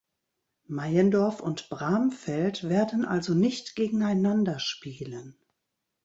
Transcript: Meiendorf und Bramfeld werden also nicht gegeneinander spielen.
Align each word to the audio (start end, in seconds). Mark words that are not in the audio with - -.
Meiendorf 0.65 1.41
und 1.41 1.69
Bramfeld 1.69 2.67
werden 2.67 3.05
also 3.05 3.35
nicht 3.35 3.75
gegeneinander 3.75 4.57
spielen. 4.57 5.37